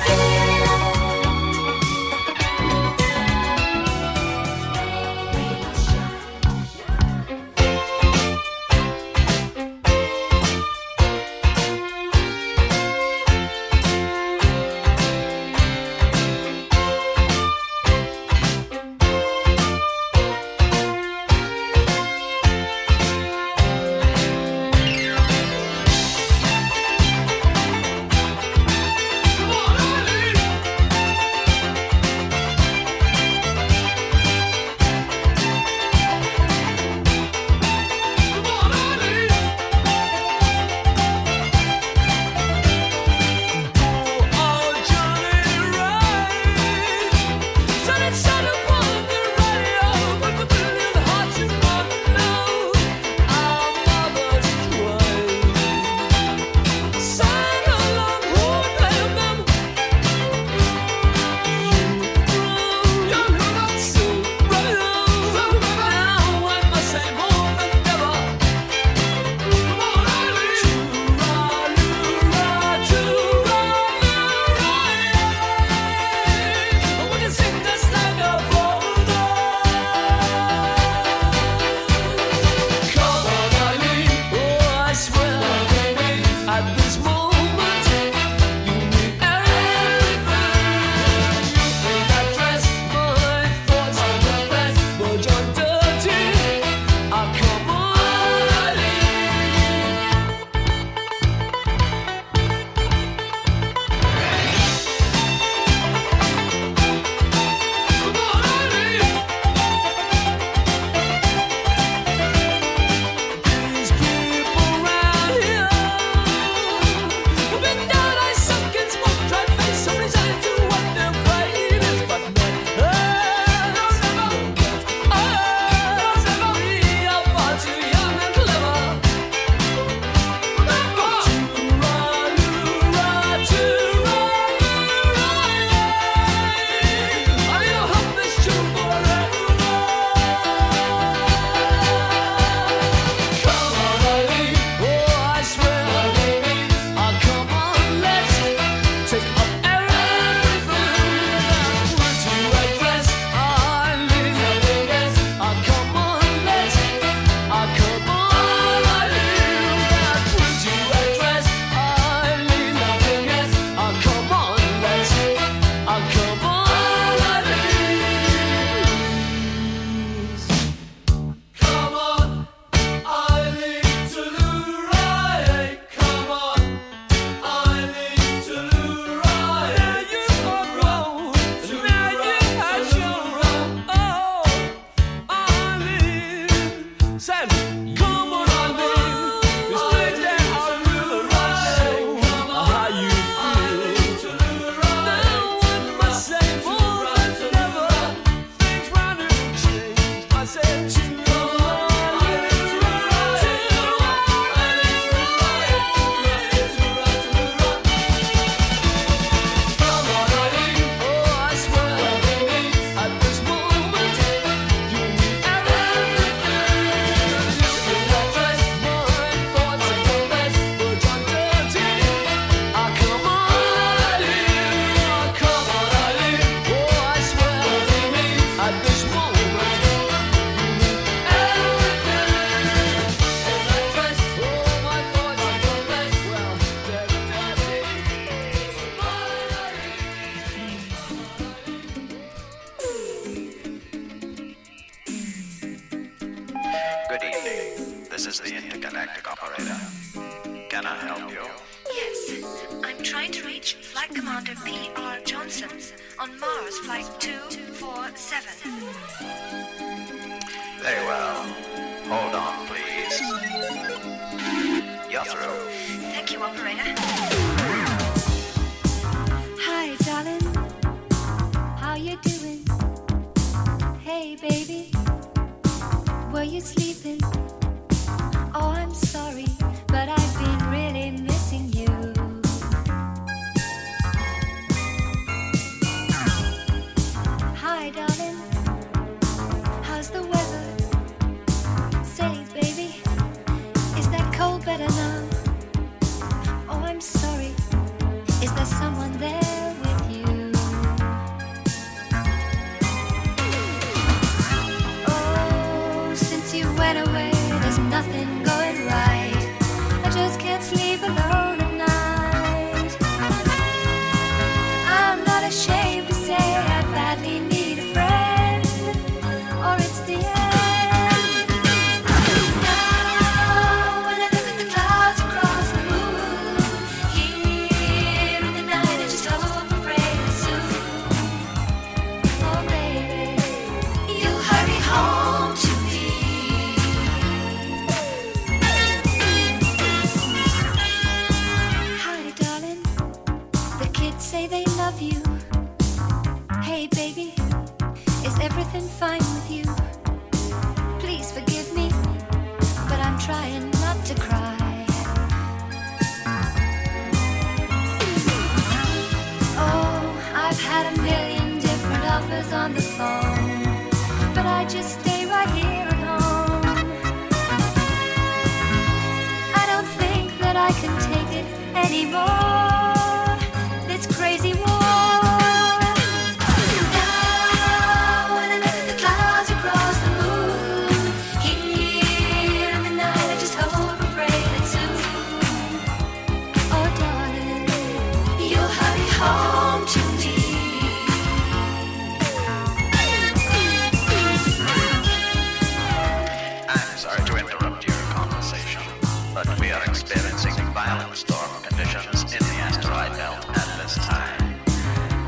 [399.60, 404.56] We are experiencing violent storm conditions in the asteroid belt at this time.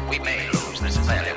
[0.09, 1.32] We may lose this valuable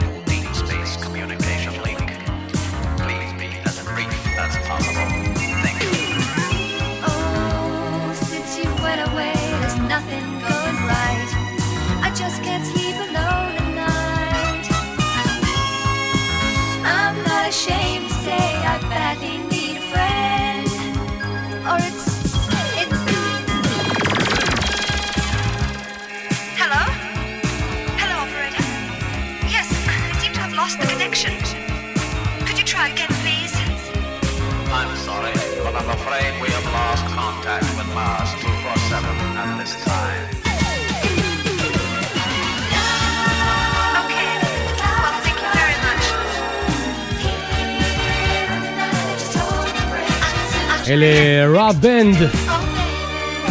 [50.88, 51.06] אלה
[51.46, 52.16] רוב בנד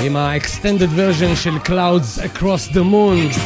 [0.04, 3.40] עם ה-extended version של Clouds Across the Moon.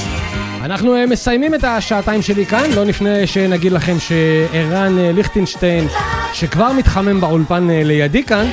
[0.61, 5.87] אנחנו אה, מסיימים את השעתיים שלי כאן, לא לפני שנגיד לכם שערן אה, ליכטנשטיין,
[6.33, 8.49] שכבר מתחמם באולפן אה, לידי כאן,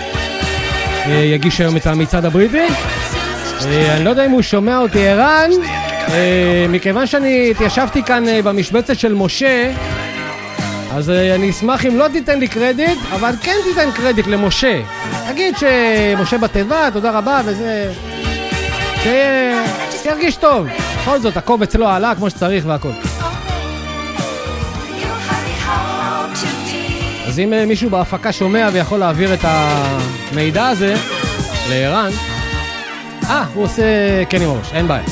[1.08, 2.66] יגיש היום את המצעד הבריטי.
[3.64, 5.50] אני לא יודע אם הוא שומע אותי, ערן,
[6.68, 9.72] מכיוון שאני התיישבתי כאן במשבצת של משה,
[10.92, 14.80] אז אני אשמח אם לא תיתן לי קרדיט, אבל כן תיתן קרדיט למשה.
[15.36, 17.92] תגיד שמשה בתיבה, תודה רבה, וזה...
[20.02, 20.66] שירגיש טוב.
[21.02, 22.90] בכל זאת, הקובץ לא עלה כמו שצריך והכל.
[27.26, 30.94] אז אם אה, מישהו בהפקה שומע ויכול להעביר את המידע הזה
[31.70, 32.10] לערן,
[33.24, 33.82] אה, הוא עושה
[34.28, 35.04] כן עם הראש, אין בעיה.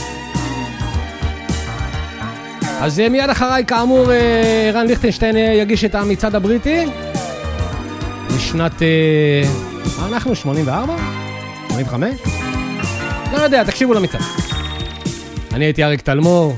[2.81, 6.85] אז אה, מיד אחריי, כאמור, אה, רן ליכטנשטיין יגיש את המצעד הבריטי
[8.37, 8.83] משנת...
[10.07, 10.35] אנחנו?
[10.35, 10.97] 84?
[11.69, 12.15] 85?
[13.33, 14.21] לא יודע, תקשיבו למצעד.
[15.53, 16.57] אני הייתי אריק תלמור.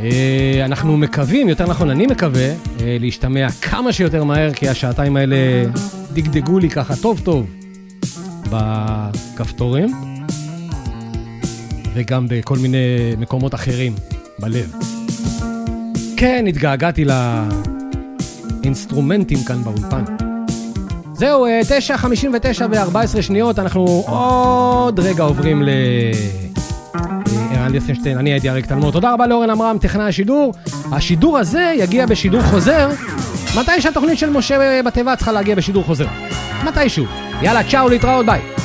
[0.00, 2.48] אה, אנחנו מקווים, יותר נכון, אני מקווה,
[2.80, 5.36] אה, להשתמע כמה שיותר מהר, כי השעתיים האלה
[6.12, 7.46] דגדגו לי ככה טוב טוב
[8.50, 9.88] בכפתורים,
[11.94, 12.78] וגם בכל מיני
[13.18, 13.94] מקומות אחרים
[14.38, 14.74] בלב.
[16.16, 17.04] כן, התגעגעתי
[18.62, 20.29] לאינסטרומנטים כאן באולפן.
[21.20, 25.62] זהו, אה, 9.59 ו-14 שניות, אנחנו עוד רגע עוברים
[27.50, 28.92] לערן ליכטנשטיין, אני הייתי אריק תלמוד.
[28.92, 30.54] תודה רבה לאורן עמרם, טכנאי השידור.
[30.92, 32.88] השידור הזה יגיע בשידור חוזר,
[33.56, 36.06] מתי שהתוכנית של משה בתיבה צריכה להגיע בשידור חוזר.
[36.64, 37.04] מתישהו.
[37.42, 38.59] יאללה, צ'או, להתראות, ביי.